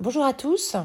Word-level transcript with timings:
Bonjour 0.00 0.24
à 0.24 0.32
tous. 0.32 0.76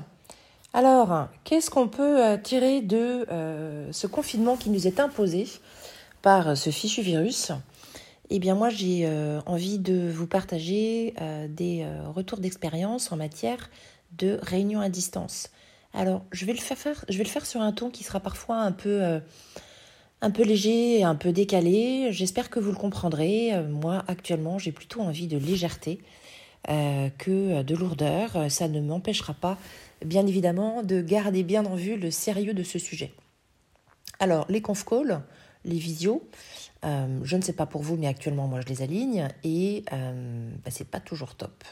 Alors, 0.74 1.28
qu'est-ce 1.44 1.70
qu'on 1.70 1.88
peut 1.88 2.26
euh, 2.26 2.36
tirer 2.36 2.82
de 2.82 3.28
euh, 3.30 3.92
ce 3.92 4.08
confinement 4.08 4.58
qui 4.58 4.72
nous 4.72 4.88
est 4.88 5.00
imposé 5.00 5.48
par 6.24 6.58
ce 6.58 6.72
fichu 6.72 7.04
virus? 7.04 7.52
Eh 8.32 8.40
bien, 8.40 8.56
moi, 8.56 8.72
j'ai 8.72 9.06
euh, 9.06 9.40
envie 9.46 9.78
de 9.78 10.10
vous 10.10 10.26
partager 10.26 11.14
des 11.48 11.86
retours 12.08 12.40
d'expérience 12.40 13.12
en 13.12 13.18
matière 13.18 13.70
de 14.18 14.40
réunion 14.42 14.82
à 14.82 14.90
distance. 14.90 15.52
Alors, 15.94 16.24
je 16.32 16.46
vais 16.46 16.54
le 16.54 16.60
faire, 16.60 17.06
je 17.08 17.16
vais 17.16 17.24
le 17.24 17.30
faire 17.30 17.46
sur 17.46 17.62
un 17.62 17.72
ton 17.72 17.92
qui 17.92 18.04
sera 18.04 18.20
parfois 18.20 18.62
un 18.62 18.72
peu, 18.72 19.22
un 20.22 20.32
peu 20.32 20.42
léger 20.42 21.04
un 21.04 21.14
peu 21.14 21.32
décalé. 21.32 22.08
J'espère 22.12 22.50
que 22.50 22.60
vous 22.60 22.72
le 22.72 22.78
comprendrez. 22.78 23.52
Moi, 23.70 24.04
actuellement, 24.08 24.58
j'ai 24.58 24.72
plutôt 24.72 25.02
envie 25.02 25.28
de 25.28 25.38
légèreté. 25.38 26.00
Euh, 26.70 27.10
que 27.18 27.62
de 27.62 27.76
lourdeur. 27.76 28.50
Ça 28.50 28.70
ne 28.70 28.80
m'empêchera 28.80 29.34
pas, 29.34 29.58
bien 30.06 30.26
évidemment, 30.26 30.82
de 30.82 31.02
garder 31.02 31.44
bien 31.44 31.66
en 31.66 31.76
vue 31.76 31.98
le 31.98 32.10
sérieux 32.10 32.54
de 32.54 32.64
ce 32.64 32.80
sujet. 32.80 33.12
Alors, 34.20 34.46
les 34.48 34.62
conf 34.62 34.86
calls, 34.86 35.22
les 35.66 35.78
visios, 35.78 36.26
euh, 36.86 37.20
je 37.24 37.36
ne 37.36 37.42
sais 37.42 37.54
pas 37.54 37.66
pour 37.66 37.82
vous, 37.82 37.98
mais 37.98 38.08
actuellement, 38.08 38.48
moi, 38.48 38.62
je 38.62 38.68
les 38.68 38.82
aligne 38.82 39.28
et 39.44 39.84
euh, 39.92 40.50
bah, 40.64 40.72
c'est 40.72 40.88
pas 40.88 41.00
toujours 41.00 41.36
top. 41.36 41.64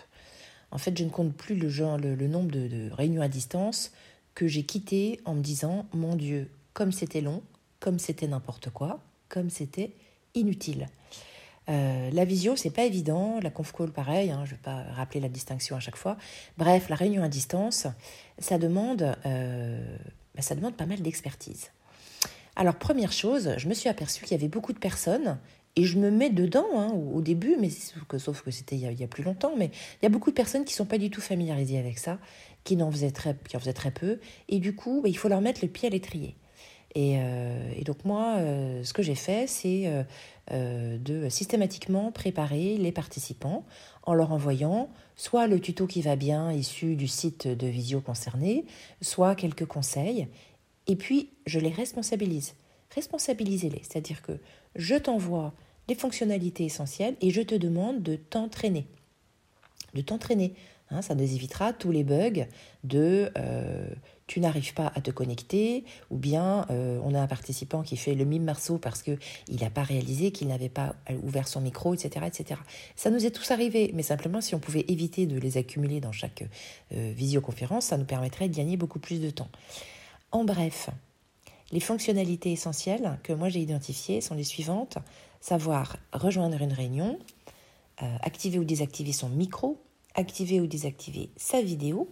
En 0.72 0.78
fait, 0.78 0.98
je 0.98 1.04
ne 1.04 1.10
compte 1.10 1.34
plus 1.36 1.56
le, 1.56 1.70
genre, 1.70 1.98
le, 1.98 2.16
nombre 2.28 2.52
de, 2.52 2.68
de, 2.68 2.90
réunions 2.92 3.22
à 3.22 3.28
distance 3.28 3.92
que 4.36 4.48
j'ai 4.48 4.64
quittées 4.64 5.20
en 5.26 5.36
me 5.36 5.42
disant, 5.42 5.86
mon 5.94 6.16
Dieu, 6.16 6.50
comme 6.74 6.92
c'était 6.92 7.22
long, 7.22 7.44
comme 7.80 8.00
c'était 8.00 8.28
n'importe 8.28 8.70
quoi, 8.70 9.02
comme 9.28 9.50
c'était 9.50 9.94
inutile. 10.34 10.88
Euh, 11.72 12.10
la 12.12 12.26
visio, 12.26 12.56
c'est 12.56 12.70
pas 12.70 12.84
évident. 12.84 13.40
La 13.42 13.50
conf 13.50 13.72
call, 13.72 13.92
pareil. 13.92 14.32
Hein, 14.32 14.44
je 14.46 14.52
vais 14.52 14.62
pas 14.62 14.84
rappeler 14.94 15.20
la 15.20 15.30
distinction 15.30 15.76
à 15.76 15.80
chaque 15.80 15.96
fois. 15.96 16.18
Bref, 16.58 16.90
la 16.90 16.96
réunion 16.96 17.24
à 17.24 17.30
distance, 17.30 17.88
ça 18.40 18.58
demande, 18.58 19.16
euh, 19.26 19.98
bah, 20.36 20.42
ça 20.42 20.56
demande 20.56 20.76
pas 20.76 20.86
mal 20.86 21.02
d'expertise. 21.02 21.72
Alors, 22.56 22.76
première 22.76 23.14
chose, 23.14 23.54
je 23.58 23.68
me 23.70 23.74
suis 23.74 23.90
aperçue 23.90 24.24
qu'il 24.26 24.34
y 24.38 24.40
avait 24.40 24.50
beaucoup 24.50 24.74
de 24.74 24.80
personnes, 24.80 25.40
et 25.78 25.86
je 25.86 25.98
me 25.98 26.12
mets 26.12 26.30
dedans 26.30 26.68
hein, 26.76 26.92
au, 26.92 27.22
début, 27.22 27.56
mais 27.58 27.70
sauf 28.18 28.42
que 28.42 28.52
c'était 28.52 28.76
il, 28.76 29.00
y 29.00 29.04
a 29.04 29.08
plus 29.08 29.24
longtemps, 29.24 29.54
mais 29.58 29.72
il 30.02 30.04
y 30.04 30.06
a 30.06 30.10
beaucoup 30.10 30.30
de 30.30 30.36
personnes 30.36 30.66
qui 30.66 30.74
sont 30.74 30.86
pas 30.86 30.98
du 30.98 31.10
tout 31.10 31.22
familiarisées 31.22 31.80
avec 31.80 31.98
ça, 31.98 32.20
qui 32.66 32.82
en 32.84 32.92
faisaient 32.92 33.12
très, 33.12 33.34
très 33.34 33.92
peu, 33.92 34.20
et 34.50 34.60
du 34.60 34.76
coup, 34.76 35.00
bah, 35.02 35.08
il 35.08 35.18
faut 35.18 35.30
leur 35.30 35.40
mettre 35.40 35.62
le 35.64 35.70
pied 35.70 35.88
à 35.88 35.92
l'étrier. 35.92 36.36
Euh, 36.98 37.72
et, 37.76 37.84
donc 37.84 38.04
moi, 38.06 38.36
euh, 38.38 38.84
ce 38.84 38.94
que 38.94 39.02
j'ai 39.02 39.16
fait, 39.16 39.48
c'est 39.48 39.92
euh, 40.52 40.98
de 40.98 41.30
systématiquement 41.30 42.12
préparer 42.12 42.78
les 42.78 42.92
participants 42.92 43.66
en 44.04 44.14
leur 44.14 44.32
envoyant 44.32 44.90
soit 45.16 45.48
le 45.48 45.60
tuto 45.60 45.88
qui 45.88 46.02
va 46.02 46.16
bien 46.16 46.52
issu 46.52 46.96
du 46.96 47.08
site 47.08 47.48
de 47.48 47.68
visio 47.68 48.02
concerné, 48.02 48.66
soit 49.02 49.36
quelques 49.36 49.66
conseils. 49.66 50.28
Et 50.88 50.96
puis, 50.96 51.30
je 51.46 51.60
les 51.60 51.70
responsabilise. 51.70 52.56
Responsabilisez-les, 52.96 53.82
c'est-à-dire 53.84 54.22
que 54.22 54.34
je 54.76 54.96
t'envoie 54.96 55.54
les 55.88 55.96
fonctionnalités 55.96 56.66
essentielles 56.66 57.16
et 57.22 57.30
je 57.30 57.42
te 57.42 57.56
demande 57.56 58.02
de 58.02 58.16
t'entraîner. 58.16 58.88
De 59.94 60.02
t'entraîner. 60.02 60.56
Hein, 60.90 61.02
ça 61.02 61.16
nous 61.16 61.24
évitera 61.24 61.72
tous 61.72 61.92
les 61.92 62.04
bugs 62.04 62.46
de 62.84 63.32
tu 64.32 64.40
n'arrives 64.40 64.74
pas 64.74 64.94
à 64.96 65.02
te 65.02 65.12
connecter, 65.12 65.84
ou 66.10 66.16
bien 66.16 66.66
euh, 66.70 67.02
on 67.04 67.14
a 67.14 67.20
un 67.20 67.28
participant 67.28 67.84
qui 67.84 67.98
fait 67.98 68.16
le 68.16 68.24
mime 68.24 68.46
marceau 68.46 68.78
parce 68.78 69.04
qu'il 69.04 69.18
n'a 69.50 69.70
pas 69.70 69.84
réalisé 69.84 70.32
qu'il 70.32 70.48
n'avait 70.48 70.70
pas 70.70 70.96
ouvert 71.22 71.50
son 71.50 71.60
micro, 71.60 71.94
etc., 71.94 72.28
etc. 72.28 72.62
Ça 72.96 73.10
nous 73.10 73.26
est 73.26 73.32
tous 73.32 73.52
arrivé, 73.52 73.92
mais 73.94 74.04
simplement 74.04 74.40
si 74.40 74.56
on 74.56 74.60
pouvait 74.60 74.86
éviter 74.88 75.26
de 75.26 75.38
les 75.38 75.58
accumuler 75.58 76.00
dans 76.00 76.14
chaque 76.14 76.46
euh, 76.94 77.12
visioconférence, 77.14 77.88
ça 77.88 77.98
nous 77.98 78.06
permettrait 78.06 78.48
de 78.48 78.56
gagner 78.56 78.78
beaucoup 78.78 79.00
plus 79.00 79.20
de 79.20 79.32
temps. 79.32 79.50
En 80.32 80.46
bref, 80.46 80.90
les 81.74 81.82
fonctionnalités 81.82 82.54
essentielles 82.54 83.20
que 83.24 83.34
moi 83.34 83.50
j'ai 83.50 83.60
identifiées 83.60 84.22
sont 84.22 84.36
les 84.36 84.46
suivantes 84.46 84.98
savoir 85.42 85.98
rejoindre 86.14 86.62
une 86.62 86.72
réunion, 86.72 87.20
euh, 88.02 88.16
activer 88.22 88.60
ou 88.60 88.64
désactiver 88.64 89.12
son 89.12 89.28
micro, 89.28 89.78
activer 90.16 90.62
ou 90.62 90.68
désactiver 90.68 91.32
sa 91.36 91.62
vidéo, 91.62 92.08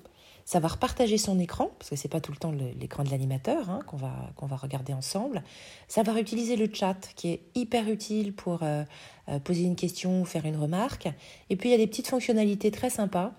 savoir 0.49 0.79
partager 0.79 1.19
son 1.19 1.37
écran, 1.37 1.69
parce 1.77 1.91
que 1.91 1.95
c'est 1.95 2.07
pas 2.07 2.21
tout 2.21 2.31
le 2.31 2.37
temps 2.39 2.51
l'écran 2.51 3.03
de 3.03 3.11
l'animateur 3.11 3.69
hein, 3.69 3.81
qu'on 3.85 3.97
va, 3.97 4.55
regarder 4.55 4.93
ensemble, 4.93 5.43
savoir 5.87 6.17
utiliser 6.17 6.55
le 6.55 6.67
chat 6.73 6.97
qui 7.15 7.29
est 7.29 7.41
hyper 7.53 7.87
utile 7.87 8.33
pour 8.33 8.63
euh, 8.63 8.83
euh, 9.27 9.37
poser 9.37 9.61
une 9.61 9.75
question 9.75 10.23
ou 10.23 10.25
faire 10.25 10.47
une 10.47 10.57
remarque, 10.57 11.07
et 11.51 11.55
puis 11.55 11.69
il 11.69 11.71
y 11.71 11.75
a 11.75 11.77
des 11.77 11.85
petites 11.85 12.07
fonctionnalités 12.07 12.71
très 12.71 12.89
sympas, 12.89 13.31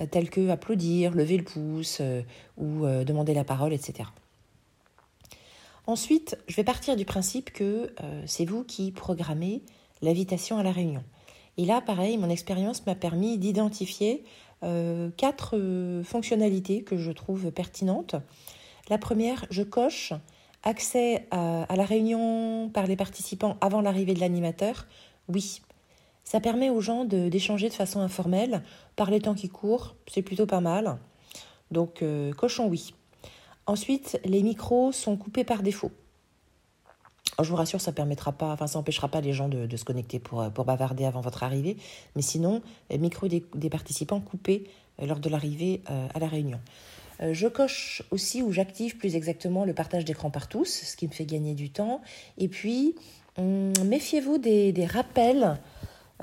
euh, 0.00 0.06
telles 0.06 0.28
que 0.28 0.48
applaudir, 0.48 1.12
lever 1.12 1.36
le 1.36 1.44
pouce 1.44 2.02
ou 2.56 2.84
demander 2.84 3.32
la 3.32 3.44
parole, 3.44 3.72
etc. 3.72 4.08
Ensuite, 5.86 6.36
je 6.48 6.56
vais 6.56 6.64
partir 6.64 6.96
du 6.96 7.04
principe 7.04 7.52
que 7.52 7.94
c'est 8.26 8.44
vous 8.44 8.64
qui 8.64 8.90
programmez 8.90 9.62
l'invitation 10.02 10.58
à 10.58 10.64
la 10.64 10.72
réunion. 10.72 11.04
Et 11.58 11.64
là, 11.64 11.80
pareil, 11.80 12.18
mon 12.18 12.28
expérience 12.28 12.84
m'a 12.86 12.94
permis 12.94 13.38
d'identifier 13.38 14.24
quatre 15.16 15.56
euh, 15.56 16.02
fonctionnalités 16.02 16.82
que 16.82 16.96
je 16.96 17.10
trouve 17.10 17.50
pertinentes. 17.50 18.16
La 18.88 18.98
première, 18.98 19.44
je 19.50 19.62
coche 19.62 20.12
accès 20.62 21.26
à, 21.30 21.66
la 21.76 21.84
réunion 21.84 22.70
par 22.72 22.86
les 22.86 22.96
participants 22.96 23.56
avant 23.60 23.80
l'arrivée 23.80 24.14
de 24.14 24.20
l'animateur. 24.20 24.86
Oui, 25.28 25.60
ça 26.24 26.40
permet 26.40 26.70
aux 26.70 26.80
gens 26.80 27.04
d'échanger 27.04 27.68
de, 27.68 27.74
façon 27.74 28.00
informelle 28.00 28.62
par 28.96 29.10
les 29.10 29.20
temps 29.20 29.34
qui 29.34 29.48
courent, 29.48 29.94
c'est 30.08 30.22
plutôt 30.22 30.46
pas 30.46 30.60
mal. 30.60 30.98
Donc, 31.70 32.02
euh, 32.02 32.32
cochons 32.32 32.66
oui. 32.66 32.94
Ensuite, 33.66 34.20
les 34.24 34.42
micros 34.42 34.92
sont 34.92 35.16
coupés 35.16 35.44
par 35.44 35.62
défaut. 35.62 35.92
Je 37.42 37.50
vous 37.50 37.56
rassure, 37.56 37.80
ça 37.80 37.92
permettra 37.92 38.32
pas, 38.32 38.52
enfin, 38.52 38.66
ça 38.66 38.78
n'empêchera 38.78 39.08
pas 39.08 39.20
les 39.20 39.32
gens 39.32 39.48
de, 39.48 39.76
se 39.76 39.84
connecter 39.84 40.18
pour, 40.18 40.50
pour 40.50 40.64
bavarder 40.64 41.04
avant 41.04 41.20
votre 41.20 41.42
arrivée. 41.42 41.76
Mais 42.14 42.22
sinon, 42.22 42.62
micro 42.90 43.28
des, 43.28 43.70
participants 43.70 44.20
coupés 44.20 44.64
euh, 45.02 45.06
lors 45.06 45.20
de 45.20 45.28
l'arrivée 45.28 45.82
euh, 45.90 46.08
à 46.14 46.18
la 46.18 46.26
réunion. 46.26 46.58
Euh, 47.20 47.32
je 47.32 47.48
coche 47.48 48.02
aussi 48.10 48.42
ou 48.42 48.52
j'active 48.52 48.96
plus 48.96 49.16
exactement 49.16 49.64
le 49.64 49.74
partage 49.74 50.04
d'écran 50.04 50.30
par 50.30 50.48
tous, 50.48 50.82
ce 50.84 50.96
qui 50.96 51.06
me 51.06 51.12
fait 51.12 51.24
gagner 51.24 51.54
du 51.54 51.70
temps. 51.70 52.00
Et 52.38 52.48
puis, 52.48 52.94
hum, 53.38 53.72
méfiez-vous 53.84 54.38
des 54.38 54.86
rappels 54.86 55.58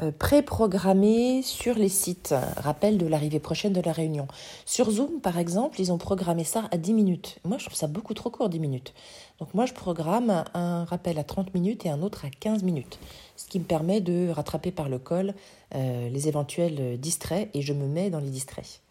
euh, 0.02 0.12
préprogrammé 0.12 1.42
sur 1.44 1.76
les 1.76 1.90
sites. 1.90 2.34
Rappel 2.58 2.98
de 2.98 3.06
l'arrivée 3.06 3.40
prochaine 3.40 3.74
de 3.74 3.82
la 3.82 3.92
réunion. 3.92 4.28
Sur 4.66 4.90
Zoom, 4.90 5.22
par 5.22 5.38
exemple, 5.38 5.80
ils 5.80 5.92
ont 5.92 5.98
programmé 5.98 6.44
ça 6.44 6.68
à 6.72 6.78
10 6.78 6.94
minutes. 6.94 7.40
Moi, 7.46 7.58
je 7.60 7.66
trouve 7.66 7.78
ça 7.78 7.88
beaucoup 7.88 8.14
trop 8.14 8.30
court, 8.30 8.50
10 8.50 8.60
minutes. 8.60 8.94
Donc 9.40 9.54
moi, 9.54 9.66
je 9.66 9.74
programme 9.74 10.44
un 10.54 10.84
rappel 10.86 11.20
à 11.20 11.24
30 11.24 11.54
minutes 11.54 11.86
et 11.86 11.90
un 11.90 12.02
autre 12.02 12.26
à 12.26 12.30
15 12.30 12.64
minutes. 12.64 12.98
Ce 13.36 13.48
qui 13.48 13.60
me 13.60 13.66
permet 13.66 14.02
de 14.02 14.30
rattraper 14.30 14.72
par 14.72 14.90
le 14.90 15.00
col 15.00 15.34
euh, 15.76 16.10
les 16.10 16.28
éventuels 16.28 17.00
distraits 17.00 17.50
et 17.54 17.62
je 17.62 17.74
me 17.74 17.88
mets 17.88 18.10
dans 18.10 18.20
les 18.20 18.30
distraits. 18.30 18.82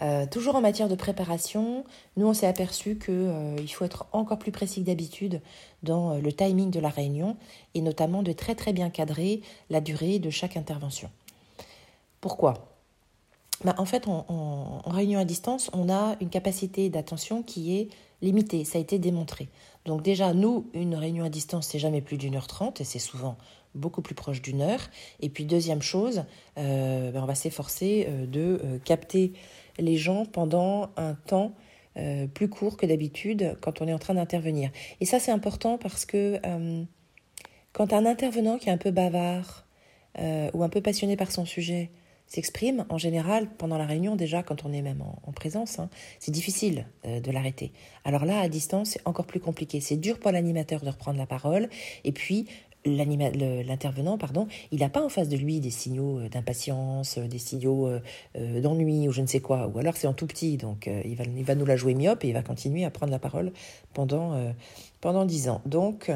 Euh, 0.00 0.26
toujours 0.26 0.56
en 0.56 0.60
matière 0.60 0.88
de 0.88 0.94
préparation, 0.94 1.84
nous 2.16 2.26
on 2.26 2.32
s'est 2.32 2.46
aperçu 2.46 2.98
qu'il 2.98 3.12
euh, 3.12 3.66
faut 3.66 3.84
être 3.84 4.06
encore 4.12 4.38
plus 4.38 4.50
précis 4.50 4.80
que 4.80 4.86
d'habitude 4.86 5.42
dans 5.82 6.12
euh, 6.12 6.20
le 6.20 6.32
timing 6.32 6.70
de 6.70 6.80
la 6.80 6.88
réunion 6.88 7.36
et 7.74 7.82
notamment 7.82 8.22
de 8.22 8.32
très 8.32 8.54
très 8.54 8.72
bien 8.72 8.88
cadrer 8.88 9.42
la 9.68 9.80
durée 9.80 10.18
de 10.18 10.30
chaque 10.30 10.56
intervention. 10.56 11.10
Pourquoi? 12.22 12.68
Bah, 13.64 13.74
En 13.78 13.84
fait, 13.84 14.08
en, 14.08 14.80
réunion 14.86 15.20
à 15.20 15.24
distance, 15.24 15.70
on 15.74 15.90
a 15.90 16.16
une 16.20 16.30
capacité 16.30 16.88
d'attention 16.88 17.42
qui 17.42 17.76
est 17.76 17.88
limitée, 18.22 18.64
ça 18.64 18.78
a 18.78 18.80
été 18.80 18.98
démontré. 18.98 19.48
Donc 19.84 20.02
déjà, 20.02 20.32
nous, 20.32 20.66
une 20.72 20.94
réunion 20.94 21.24
à 21.24 21.28
distance, 21.28 21.66
c'est 21.66 21.78
jamais 21.78 22.00
plus 22.00 22.16
d'une 22.16 22.36
heure 22.36 22.46
trente 22.46 22.80
et 22.80 22.84
c'est 22.84 22.98
souvent 22.98 23.36
beaucoup 23.74 24.00
plus 24.00 24.14
proche 24.14 24.40
d'une 24.40 24.62
heure. 24.62 24.80
Et 25.20 25.28
puis 25.28 25.44
deuxième 25.44 25.82
chose, 25.82 26.24
bah, 26.56 26.62
on 26.62 27.24
va 27.24 27.34
s'efforcer 27.34 28.06
de 28.28 28.80
capter 28.84 29.32
les 29.78 29.96
gens 29.96 30.24
pendant 30.24 30.90
un 30.96 31.14
temps 31.14 31.52
euh, 31.98 32.26
plus 32.26 32.48
court 32.48 32.78
que 32.78 32.86
d'habitude 32.86 33.54
quand 33.60 33.82
on 33.82 33.88
est 33.88 33.92
en 33.92 33.98
train 33.98 34.14
d'intervenir. 34.14 34.70
Et 35.00 35.04
ça, 35.04 35.18
c'est 35.18 35.30
important 35.30 35.76
parce 35.76 36.06
que 36.06 36.40
euh, 36.46 36.84
quand 37.72 37.92
un 37.92 38.06
intervenant 38.06 38.56
qui 38.56 38.70
est 38.70 38.72
un 38.72 38.78
peu 38.78 38.90
bavard 38.90 39.66
euh, 40.18 40.50
ou 40.54 40.62
un 40.62 40.70
peu 40.70 40.80
passionné 40.80 41.16
par 41.16 41.30
son 41.30 41.44
sujet 41.44 41.90
s'exprime, 42.26 42.86
en 42.88 42.96
général, 42.96 43.46
pendant 43.58 43.76
la 43.76 43.84
réunion, 43.84 44.16
déjà, 44.16 44.42
quand 44.42 44.64
on 44.64 44.72
est 44.72 44.80
même 44.80 45.02
en, 45.02 45.32
présence, 45.32 45.78
hein, 45.78 45.90
c'est 46.18 46.32
difficile 46.32 46.86
de 47.04 47.30
l'arrêter. 47.30 47.72
Alors 48.06 48.24
là, 48.24 48.40
à 48.40 48.48
distance, 48.48 48.90
c'est 48.90 49.06
encore 49.06 49.26
plus 49.26 49.40
compliqué. 49.40 49.82
C'est 49.82 49.96
dur 49.96 50.18
pour 50.18 50.30
l'animateur 50.30 50.80
de 50.80 50.88
reprendre 50.88 51.18
la 51.18 51.26
parole. 51.26 51.68
Et 52.04 52.12
puis, 52.12 52.46
l'intervenant, 52.84 54.18
pardon, 54.18 54.48
il 54.70 54.80
n'a 54.80 54.88
pas 54.88 55.04
en 55.04 55.08
face 55.08 55.28
de 55.28 55.36
lui 55.36 55.60
des 55.60 55.70
signaux 55.70 56.18
euh, 56.18 56.28
d'impatience, 56.28 57.18
euh, 57.18 57.26
des 57.26 57.38
signaux 57.38 57.88
euh, 57.88 58.60
d'ennui 58.60 59.08
ou 59.08 59.12
je 59.12 59.20
ne 59.20 59.26
sais 59.26 59.40
quoi, 59.40 59.68
ou 59.68 59.78
alors 59.78 59.96
c'est 59.96 60.06
en 60.06 60.12
tout 60.12 60.26
petit, 60.26 60.56
donc 60.56 60.88
il, 61.04 61.14
va, 61.16 61.24
il 61.24 61.44
va 61.44 61.54
nous 61.54 61.66
la 61.66 61.76
jouer 61.76 61.94
myope 61.94 62.24
et 62.24 62.28
il 62.28 62.34
va 62.34 62.42
continuer 62.42 62.84
à 62.84 62.90
prendre 62.90 63.12
la 63.12 63.18
parole 63.18 63.52
pendant, 63.94 64.52
pendant 65.00 65.24
10 65.24 65.48
ans. 65.48 65.60
Donc 65.66 66.10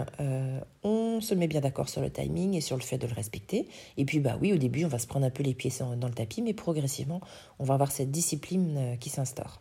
on 0.82 1.20
se 1.20 1.34
met 1.34 1.46
bien 1.46 1.60
d'accord 1.60 1.88
sur 1.88 2.00
le 2.00 2.10
timing 2.10 2.54
et 2.54 2.60
sur 2.60 2.76
le 2.76 2.82
fait 2.82 2.98
de 2.98 3.06
le 3.06 3.14
respecter. 3.14 3.68
Et 3.96 4.04
puis 4.04 4.20
bah 4.20 4.38
oui, 4.40 4.52
au 4.52 4.56
début 4.56 4.84
on 4.84 4.88
va 4.88 4.98
se 4.98 5.06
prendre 5.06 5.26
un 5.26 5.30
peu 5.30 5.42
les 5.42 5.54
pieds 5.54 5.72
dans 5.78 6.08
le 6.08 6.14
tapis, 6.14 6.42
mais 6.42 6.54
progressivement 6.54 7.20
on 7.58 7.64
va 7.64 7.74
avoir 7.74 7.90
cette 7.90 8.10
discipline 8.10 8.96
qui 9.00 9.10
s'instaure. 9.10 9.60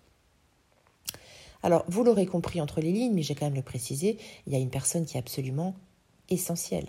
Alors, 1.63 1.83
vous 1.87 2.03
l'aurez 2.03 2.27
compris 2.27 2.61
entre 2.61 2.79
les 2.79 2.91
lignes, 2.91 3.13
mais 3.13 3.23
j'ai 3.23 3.33
quand 3.33 3.45
même 3.45 3.55
le 3.55 3.63
préciser, 3.63 4.19
il 4.45 4.53
y 4.53 4.55
a 4.55 4.59
une 4.59 4.69
personne 4.69 5.05
qui 5.05 5.17
est 5.17 5.19
absolument 5.19 5.73
essentielle 6.29 6.87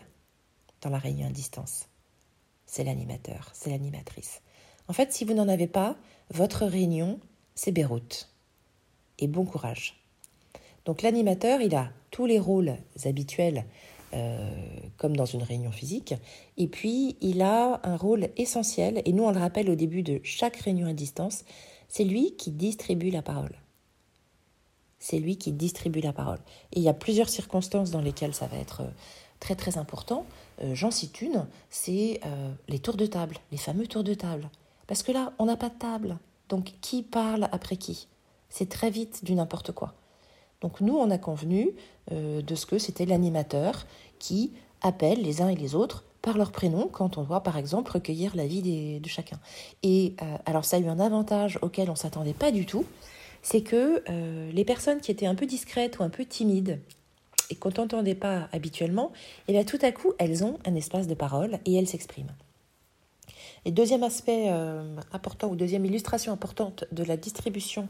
dans 0.83 0.91
la 0.91 0.99
réunion 0.99 1.27
à 1.27 1.31
distance. 1.31 1.89
C'est 2.67 2.85
l'animateur, 2.85 3.51
c'est 3.53 3.71
l'animatrice. 3.71 4.43
En 4.89 4.93
fait, 4.93 5.13
si 5.13 5.25
vous 5.25 5.35
n'en 5.35 5.49
avez 5.49 5.67
pas, 5.67 5.97
votre 6.31 6.67
réunion, 6.67 7.21
c'est 7.55 7.73
Beyrouth. 7.73 8.29
Et 9.19 9.29
bon 9.29 9.45
courage. 9.45 10.01
Donc 10.85 11.03
l'animateur, 11.03 11.61
il 11.61 11.75
a 11.75 11.91
tous 12.11 12.27
les 12.27 12.39
rôles 12.39 12.77
habituels 13.05 13.65
euh, 14.15 14.51
comme 14.97 15.17
dans 15.17 15.25
une 15.25 15.43
réunion 15.43 15.73
physique. 15.73 16.15
Et 16.57 16.69
puis, 16.69 17.17
il 17.21 17.43
a 17.43 17.81
un 17.83 17.97
rôle 17.97 18.29
essentiel, 18.37 19.03
et 19.05 19.13
nous, 19.13 19.25
on 19.25 19.33
le 19.33 19.41
rappelle 19.41 19.69
au 19.71 19.75
début 19.75 20.03
de 20.03 20.21
chaque 20.23 20.57
réunion 20.57 20.87
à 20.87 20.93
distance, 20.93 21.45
c'est 21.89 22.05
lui 22.05 22.37
qui 22.37 22.51
distribue 22.51 23.11
la 23.11 23.23
parole 23.23 23.57
c'est 25.07 25.19
lui 25.19 25.37
qui 25.37 25.53
distribue 25.53 26.01
la 26.01 26.13
parole. 26.13 26.41
Et 26.73 26.81
il 26.81 26.83
y 26.83 26.89
a 26.89 26.95
plusieurs 26.95 27.29
circonstances 27.29 27.91
dans 27.93 28.01
lesquelles 28.01 28.35
ça 28.35 28.47
va 28.47 28.57
être 28.57 28.81
euh, 28.81 28.91
très 29.41 29.55
très 29.55 29.79
important. 29.79 30.27
Euh, 30.63 30.75
j'en 30.75 30.91
cite 30.91 31.21
une, 31.23 31.47
c'est 31.71 32.21
euh, 32.25 32.53
les 32.69 32.79
tours 32.79 32.97
de 32.97 33.07
table, 33.07 33.37
les 33.53 33.59
fameux 33.59 33.87
tours 33.87 34.05
de 34.05 34.15
table. 34.15 34.49
Parce 34.87 35.03
que 35.03 35.13
là, 35.13 35.33
on 35.39 35.47
n'a 35.47 35.57
pas 35.57 35.69
de 35.69 35.75
table. 35.75 36.19
Donc 36.49 36.73
qui 36.81 37.03
parle 37.03 37.49
après 37.53 37.77
qui? 37.77 38.09
C'est 38.49 38.69
très 38.69 38.91
vite 38.91 39.25
du 39.25 39.35
n'importe 39.35 39.73
quoi. 39.73 39.95
Donc 40.61 40.81
nous, 40.81 40.97
on 40.97 41.11
a 41.11 41.19
convenu 41.19 41.73
de 42.11 42.55
ce 42.55 42.65
que 42.65 42.79
c'était 42.79 43.05
l'animateur 43.05 43.85
qui 44.21 44.53
appelle 44.81 45.21
les 45.21 45.43
uns 45.43 45.49
et 45.49 45.57
les 45.57 45.75
autres 45.75 46.05
par 46.23 46.39
leur 46.39 46.53
prénom 46.53 46.89
quand 46.91 47.19
on 47.19 47.25
doit, 47.25 47.43
par 47.43 47.59
exemple, 47.59 47.91
recueillir 47.91 48.37
l'avis 48.37 49.01
de 49.01 49.09
chacun. 49.09 49.39
Et 49.83 50.15
alors 50.47 50.65
ça 50.65 50.77
a 50.77 50.81
eu 50.81 50.87
un 50.87 51.01
avantage 51.01 51.59
auquel 51.63 51.91
on 51.91 51.95
ne 51.95 51.99
s'attendait 51.99 52.33
pas 52.33 52.53
du 52.53 52.65
tout, 52.65 52.87
c'est 53.47 53.61
que 53.61 54.03
euh, 54.11 54.51
les 54.51 54.65
personnes 54.65 55.01
qui 55.01 55.13
étaient 55.13 55.27
un 55.27 55.37
peu 55.37 55.47
discrètes 55.47 56.01
ou 56.01 56.03
un 56.03 56.09
peu 56.09 56.25
timides 56.25 56.81
et 57.51 57.55
qu'on 57.55 57.71
n'entendait 57.71 58.15
pas 58.15 58.49
habituellement, 58.53 59.13
et 59.49 59.53
bien 59.53 59.65
tout 59.65 59.79
à 59.83 59.93
coup, 59.93 60.13
elles 60.19 60.45
ont 60.45 60.59
un 60.65 60.75
espace 60.75 61.07
de 61.07 61.15
parole 61.15 61.59
et 61.65 61.75
elles 61.75 61.89
s'expriment. 61.89 62.35
Et 63.65 63.73
deuxième 63.73 64.05
aspect 64.05 64.47
euh, 64.49 64.97
important 65.13 65.49
ou 65.49 65.57
deuxième 65.57 65.85
illustration 65.85 66.33
importante 66.33 66.85
de 66.93 67.03
la 67.03 67.17
distribution 67.17 67.89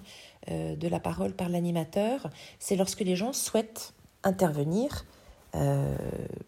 euh, 0.50 0.74
de 0.74 0.88
la 0.88 1.00
parole 1.00 1.32
par 1.32 1.48
l'animateur, 1.48 2.30
c'est 2.58 2.76
lorsque 2.76 3.00
les 3.00 3.16
gens 3.16 3.32
souhaitent 3.32 3.92
intervenir 4.22 5.04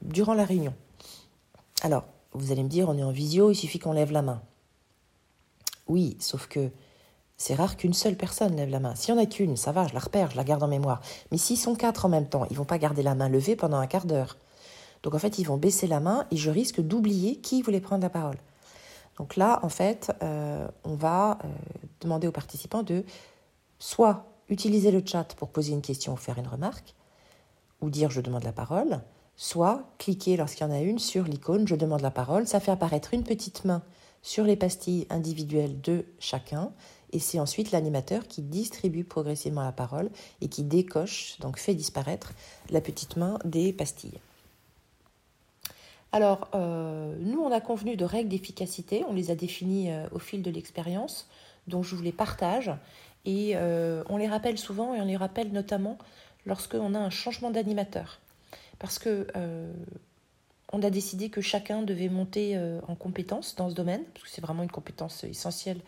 durant 0.03 0.35
la 0.35 0.45
réunion. 0.45 0.75
Alors, 1.83 2.05
vous 2.33 2.53
allez 2.53 2.63
me 2.63 2.69
dire, 2.69 2.89
on 2.89 2.99
est 2.99 3.03
en 3.03 3.11
visio, 3.11 3.51
il 3.51 3.55
suffit 3.55 3.79
qu'on 3.79 3.93
lève 3.93 4.13
la 4.13 4.21
main. 4.21 4.43
Oui, 5.87 6.17
sauf 6.21 6.47
que 6.47 6.71
c'est 7.39 7.55
rare 7.55 7.77
qu'une 7.77 7.95
seule 7.95 8.17
personne 8.17 8.57
lève 8.57 8.69
la 8.69 8.81
main. 8.81 8.97
S'il 8.97 9.15
n'y 9.15 9.21
en 9.21 9.23
a 9.23 9.27
qu'une, 9.27 9.57
ça 9.57 9.71
va, 9.71 9.87
je 9.87 9.95
la 9.95 10.01
repère, 10.01 10.33
je 10.33 10.37
la 10.37 10.43
garde 10.43 10.63
en 10.65 10.69
mémoire. 10.69 11.01
Mais 11.31 11.39
s'ils 11.39 11.57
sont 11.57 11.77
quatre 11.77 12.05
en 12.05 12.09
même 12.09 12.29
temps, 12.29 12.45
ils 12.51 12.57
vont 12.57 12.65
pas 12.65 12.79
garder 12.79 13.03
la 13.03 13.15
main 13.15 13.29
levée 13.29 13.55
pendant 13.55 13.79
un 13.79 13.87
quart 13.87 14.07
d'heure. 14.07 14.37
Donc 15.05 15.15
en 15.15 15.21
fait, 15.21 15.39
ils 15.39 15.45
vont 15.45 15.57
baisser 15.57 15.87
la 15.87 16.01
main 16.01 16.27
et 16.33 16.37
je 16.37 16.51
risque 16.51 16.81
d'oublier 16.81 17.37
qui 17.37 17.63
voulait 17.63 17.81
prendre 17.81 18.03
la 18.03 18.11
parole. 18.11 18.37
Donc 19.19 19.37
là, 19.37 19.61
en 19.63 19.69
fait, 19.69 20.13
euh, 20.23 20.67
on 20.83 20.95
va 20.95 21.39
euh, 21.45 21.49
demander 22.01 22.27
aux 22.27 22.33
participants 22.33 22.83
de 22.83 23.05
soit 23.79 24.27
utiliser 24.49 24.91
le 24.91 25.03
chat 25.05 25.35
pour 25.37 25.49
poser 25.51 25.73
une 25.73 25.83
question 25.83 26.15
ou 26.15 26.17
faire 26.17 26.39
une 26.39 26.49
remarque, 26.49 26.95
ou 27.81 27.89
dire 27.89 28.11
je 28.11 28.21
demande 28.21 28.43
la 28.43 28.53
parole, 28.53 29.01
soit 29.37 29.85
cliquer 29.99 30.37
lorsqu'il 30.37 30.67
y 30.67 30.71
en 30.71 30.73
a 30.73 30.81
une 30.81 30.99
sur 30.99 31.23
l'icône 31.25 31.69
je 31.69 31.77
demande 31.77 32.01
la 32.01 32.11
parole. 32.11 32.49
Ça 32.49 32.59
fait 32.59 32.73
apparaître 32.73 33.15
une 33.15 33.23
petite 33.23 33.65
main 33.65 33.83
sur 34.23 34.45
les 34.45 34.57
pastilles 34.57 35.07
individuelles 35.11 35.81
de 35.81 36.05
chacun 36.19 36.73
et 37.13 37.19
c'est 37.19 37.41
ensuite 37.41 37.71
l'animateur 37.71 38.27
qui 38.27 38.43
distribue 38.43 39.05
progressivement 39.05 39.63
la 39.63 39.73
parole 39.73 40.11
et 40.41 40.49
qui 40.49 40.63
décoche, 40.63 41.39
donc 41.41 41.59
fait 41.59 41.75
disparaître 41.75 42.33
la 42.71 42.81
petite 42.81 43.17
main 43.17 43.39
des 43.45 43.73
pastilles. 43.73 44.21
Alors, 46.13 46.49
euh, 46.55 47.15
nous, 47.21 47.41
on 47.41 47.53
a 47.53 47.61
convenu 47.61 47.97
de 47.97 48.05
règles 48.05 48.31
d'efficacité, 48.31 49.05
on 49.09 49.13
les 49.13 49.31
a 49.31 49.35
définies 49.35 49.91
euh, 49.91 50.07
au 50.13 50.19
fil 50.19 50.43
de 50.43 50.51
l'expérience, 50.51 51.29
dont 51.67 51.83
je 51.83 51.95
vous 51.95 52.03
les 52.03 52.13
partage, 52.13 52.71
et 53.27 53.53
euh, 53.57 54.03
on 54.09 54.17
les 54.17 54.29
rappelle 54.29 54.59
souvent, 54.59 54.95
et 54.95 55.01
on 55.01 55.05
les 55.05 55.19
rappelle 55.19 55.53
notamment 55.53 55.99
lorsqu'on 56.47 56.95
a 56.95 56.99
un 56.99 57.11
changement 57.11 57.51
d'animateur. 57.51 58.21
Parce 58.79 58.99
que 58.99 59.27
on 60.73 60.83
a 60.83 60.91
décidé 60.91 61.31
que 61.31 61.41
chacun 61.41 61.83
devait 61.83 62.09
monter 62.09 62.59
en 62.87 62.95
compétence 62.95 63.55
dans 63.57 63.71
ce 63.71 63.75
domaine, 63.75 64.03
parce 64.13 64.25
que 64.25 64.31
c'est 64.31 64.43
vraiment 64.43 64.63
une 64.63 64.71
compétence 64.71 65.25
essentielle 65.25 65.81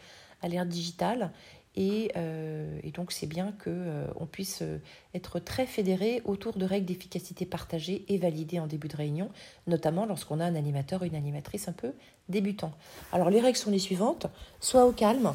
à 0.43 0.49
l'ère 0.49 0.67
digitale. 0.67 1.33
Et, 1.77 2.11
euh, 2.17 2.81
donc 2.95 3.13
c'est 3.13 3.27
bien 3.27 3.53
qu'on 3.53 3.71
euh, 3.71 4.27
puisse 4.31 4.63
euh, 4.63 4.79
être 5.15 5.39
très 5.39 5.67
fédéré 5.67 6.21
autour 6.25 6.55
de 6.55 6.65
règles 6.65 6.87
d'efficacité 6.87 7.47
partagées 7.47 8.05
et 8.09 8.19
validées 8.19 8.59
en 8.59 8.67
début 8.67 8.89
de 8.89 8.97
réunion, 8.97 9.31
notamment 9.69 10.05
lorsqu'on 10.05 10.41
a 10.41 10.45
un 10.45 10.57
animateur 10.57 11.03
ou 11.03 11.05
une 11.05 11.15
animatrice 11.15 11.69
un 11.69 11.73
peu 11.73 11.93
débutant. 12.29 12.73
Alors 13.13 13.31
les 13.31 13.41
règles 13.41 13.57
sont 13.57 13.71
les 13.71 13.79
suivantes, 13.79 14.27
soit 14.59 14.85
au 14.85 14.93
calme, 14.93 15.33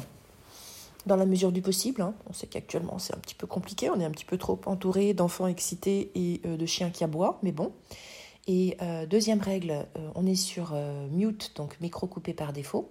dans 1.06 1.16
la 1.16 1.24
mesure 1.24 1.52
du 1.52 1.62
possible. 1.62 2.02
Hein. 2.02 2.14
On 2.28 2.34
sait 2.34 2.46
qu'actuellement 2.46 2.98
c'est 2.98 3.14
un 3.14 3.18
petit 3.18 3.34
peu 3.34 3.46
compliqué, 3.46 3.88
on 3.88 3.98
est 3.98 4.04
un 4.04 4.10
petit 4.10 4.26
peu 4.26 4.36
trop 4.36 4.60
entouré 4.66 5.14
d'enfants 5.14 5.46
excités 5.46 6.10
et 6.14 6.46
de 6.46 6.66
chiens 6.66 6.90
qui 6.90 7.02
aboient, 7.02 7.38
mais 7.42 7.52
bon. 7.52 7.72
Et 8.46 8.76
deuxième 9.08 9.40
règle, 9.40 9.86
on 10.14 10.24
est 10.24 10.36
sur 10.36 10.72
mute, 11.10 11.52
donc 11.56 11.80
micro 11.80 12.06
coupé 12.06 12.32
par 12.32 12.52
défaut. 12.52 12.88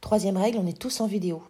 Troisième 0.00 0.36
règle, 0.36 0.58
on 0.58 0.66
est 0.66 0.78
tous 0.78 1.00
en 1.00 1.06
vidéo. 1.06 1.42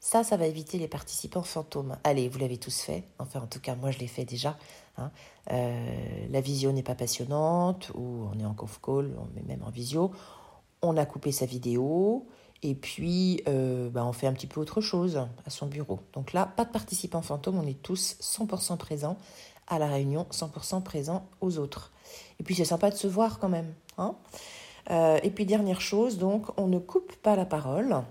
Ça, 0.00 0.22
ça 0.22 0.36
va 0.36 0.46
éviter 0.46 0.78
les 0.78 0.86
participants 0.86 1.42
fantômes. 1.42 1.96
Allez, 2.04 2.28
vous 2.28 2.38
l'avez 2.38 2.58
tous 2.58 2.80
fait. 2.80 3.04
Enfin, 3.18 3.40
en 3.40 3.46
tout 3.46 3.58
cas, 3.58 3.74
moi, 3.74 3.90
je 3.90 3.98
l'ai 3.98 4.06
fait 4.06 4.24
déjà. 4.24 4.56
Hein. 4.98 5.10
Euh, 5.50 6.26
la 6.30 6.40
visio 6.40 6.70
n'est 6.72 6.82
pas 6.82 6.94
passionnante, 6.94 7.90
ou 7.94 8.28
on 8.32 8.38
est 8.38 8.44
en 8.44 8.54
conf 8.54 8.78
call, 8.80 9.16
on 9.18 9.36
est 9.36 9.42
même 9.42 9.64
en 9.64 9.70
visio. 9.70 10.12
On 10.82 10.96
a 10.96 11.06
coupé 11.06 11.32
sa 11.32 11.46
vidéo, 11.46 12.28
et 12.62 12.74
puis 12.74 13.42
euh, 13.48 13.88
bah, 13.90 14.04
on 14.04 14.12
fait 14.12 14.26
un 14.26 14.32
petit 14.32 14.46
peu 14.46 14.60
autre 14.60 14.80
chose 14.80 15.26
à 15.44 15.50
son 15.50 15.66
bureau. 15.66 16.00
Donc 16.12 16.32
là, 16.32 16.46
pas 16.46 16.64
de 16.64 16.70
participants 16.70 17.22
fantômes, 17.22 17.58
on 17.58 17.66
est 17.66 17.82
tous 17.82 18.16
100% 18.20 18.76
présents 18.76 19.16
à 19.68 19.78
la 19.78 19.86
réunion, 19.86 20.26
100% 20.30 20.82
présents 20.82 21.26
aux 21.40 21.58
autres. 21.58 21.92
Et 22.40 22.44
puis 22.44 22.54
c'est 22.54 22.64
sympa 22.64 22.90
de 22.90 22.96
se 22.96 23.06
voir 23.06 23.38
quand 23.38 23.48
même. 23.48 23.72
Hein 23.98 24.14
euh, 24.90 25.18
et 25.22 25.30
puis 25.30 25.46
dernière 25.46 25.80
chose, 25.80 26.18
donc 26.18 26.46
on 26.58 26.66
ne 26.66 26.78
coupe 26.78 27.14
pas 27.16 27.36
la 27.36 27.44
parole 27.44 28.02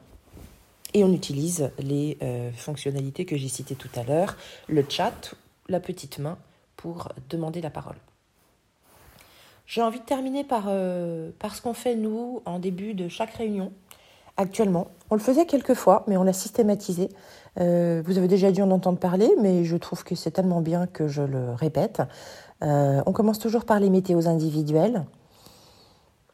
et 0.93 1.03
on 1.03 1.11
utilise 1.13 1.71
les 1.79 2.17
euh, 2.21 2.51
fonctionnalités 2.51 3.25
que 3.25 3.37
j'ai 3.37 3.49
citées 3.49 3.75
tout 3.75 3.89
à 3.95 4.03
l'heure, 4.03 4.37
le 4.67 4.83
chat, 4.87 5.35
la 5.67 5.79
petite 5.79 6.19
main 6.19 6.37
pour 6.75 7.09
demander 7.29 7.61
la 7.61 7.69
parole. 7.69 7.97
J'ai 9.67 9.81
envie 9.81 9.99
de 9.99 10.05
terminer 10.05 10.43
par, 10.43 10.65
euh, 10.67 11.31
par 11.39 11.55
ce 11.55 11.61
qu'on 11.61 11.73
fait 11.73 11.95
nous 11.95 12.41
en 12.45 12.59
début 12.59 12.93
de 12.93 13.07
chaque 13.07 13.33
réunion 13.33 13.71
actuellement. 14.37 14.87
On 15.09 15.15
le 15.15 15.21
faisait 15.21 15.45
quelques 15.45 15.73
fois, 15.73 16.03
mais 16.07 16.17
on 16.17 16.23
l'a 16.23 16.33
systématisé. 16.33 17.09
Vous 17.57 18.17
avez 18.17 18.27
déjà 18.27 18.51
dû 18.51 18.61
en 18.61 18.71
entendre 18.71 18.99
parler, 18.99 19.29
mais 19.41 19.63
je 19.63 19.77
trouve 19.77 20.03
que 20.03 20.15
c'est 20.15 20.31
tellement 20.31 20.61
bien 20.61 20.87
que 20.87 21.07
je 21.07 21.21
le 21.21 21.53
répète. 21.53 22.01
on 22.61 23.11
commence 23.13 23.39
toujours 23.39 23.65
par 23.65 23.79
les 23.79 23.89
météos 23.89 24.27
individuelles. 24.27 25.05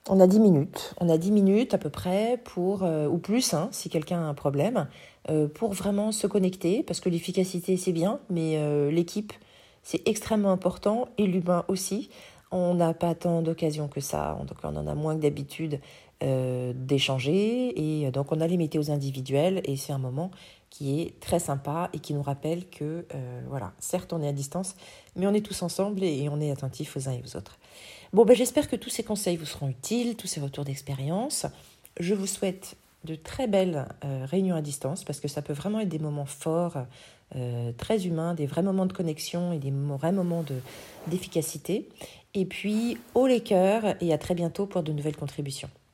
On 0.09 0.19
a 0.19 0.25
10 0.25 0.39
minutes, 0.39 0.95
on 0.99 1.09
a 1.09 1.17
10 1.17 1.31
minutes 1.31 1.73
à 1.75 1.77
peu 1.77 1.91
près 1.91 2.39
pour, 2.43 2.81
euh, 2.81 3.07
ou 3.07 3.19
plus, 3.19 3.53
hein, 3.53 3.69
si 3.71 3.87
quelqu'un 3.87 4.17
a 4.17 4.25
un 4.25 4.33
problème, 4.33 4.87
euh, 5.29 5.47
pour 5.47 5.73
vraiment 5.73 6.11
se 6.11 6.25
connecter, 6.25 6.81
parce 6.81 6.99
que 6.99 7.07
l'efficacité 7.07 7.77
c'est 7.77 7.91
bien, 7.91 8.19
mais 8.31 8.57
euh, 8.57 8.89
l'équipe 8.89 9.31
c'est 9.83 10.07
extrêmement 10.07 10.51
important, 10.51 11.07
et 11.19 11.27
l'humain 11.27 11.65
aussi. 11.67 12.09
On 12.51 12.73
n'a 12.73 12.93
pas 12.93 13.13
tant 13.15 13.43
d'occasions 13.43 13.87
que 13.87 14.01
ça, 14.01 14.37
donc 14.47 14.57
on 14.63 14.75
en 14.75 14.87
a 14.87 14.95
moins 14.95 15.15
que 15.15 15.21
d'habitude 15.21 15.79
d'échanger, 16.21 18.03
et 18.03 18.11
donc 18.11 18.31
on 18.31 18.41
a 18.41 18.47
les 18.47 18.57
météos 18.57 18.91
individuels, 18.91 19.61
et 19.65 19.75
c'est 19.75 19.91
un 19.91 19.97
moment 19.97 20.29
qui 20.71 21.01
est 21.01 21.19
très 21.19 21.39
sympa 21.39 21.89
et 21.93 21.99
qui 21.99 22.15
nous 22.15 22.23
rappelle 22.23 22.67
que, 22.67 23.05
euh, 23.13 23.41
voilà, 23.47 23.73
certes 23.77 24.13
on 24.13 24.23
est 24.23 24.27
à 24.27 24.33
distance, 24.33 24.75
mais 25.15 25.27
on 25.27 25.33
est 25.33 25.45
tous 25.45 25.61
ensemble 25.61 26.03
et 26.03 26.27
on 26.29 26.41
est 26.41 26.49
attentifs 26.49 26.97
aux 26.97 27.07
uns 27.07 27.11
et 27.11 27.21
aux 27.23 27.37
autres. 27.37 27.59
Bon, 28.13 28.25
ben, 28.25 28.35
j'espère 28.35 28.67
que 28.67 28.75
tous 28.75 28.89
ces 28.89 29.03
conseils 29.03 29.37
vous 29.37 29.45
seront 29.45 29.69
utiles, 29.69 30.15
tous 30.15 30.27
ces 30.27 30.39
retours 30.39 30.65
d'expérience. 30.65 31.45
Je 31.99 32.15
vous 32.15 32.25
souhaite 32.25 32.77
de 33.03 33.15
très 33.15 33.47
belles 33.47 33.87
euh, 34.05 34.25
réunions 34.25 34.55
à 34.55 34.61
distance 34.61 35.03
parce 35.03 35.19
que 35.19 35.27
ça 35.27 35.41
peut 35.41 35.53
vraiment 35.53 35.81
être 35.81 35.89
des 35.89 35.99
moments 35.99 36.25
forts, 36.25 36.77
euh, 37.35 37.71
très 37.77 38.07
humains, 38.07 38.33
des 38.33 38.45
vrais 38.45 38.63
moments 38.63 38.85
de 38.85 38.93
connexion 38.93 39.51
et 39.51 39.59
des 39.59 39.71
vrais 39.71 40.11
moments 40.11 40.43
d'efficacité. 41.07 41.89
Et 42.33 42.45
puis, 42.45 42.97
haut 43.13 43.27
les 43.27 43.41
cœurs 43.41 43.95
et 44.01 44.13
à 44.13 44.17
très 44.17 44.35
bientôt 44.35 44.65
pour 44.65 44.83
de 44.83 44.93
nouvelles 44.93 45.17
contributions. 45.17 45.69